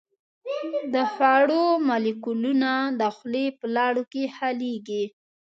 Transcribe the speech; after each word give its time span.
د 0.93 0.95
خوړو 1.13 1.63
مالیکولونه 1.87 2.71
د 2.99 3.01
خولې 3.15 3.45
په 3.59 3.65
لاړو 3.75 4.03
کې 4.11 4.23
حلیږي. 4.37 5.03